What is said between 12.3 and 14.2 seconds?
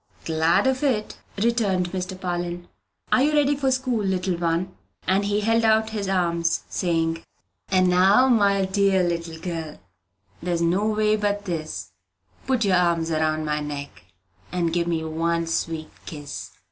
Put your arms about my neck,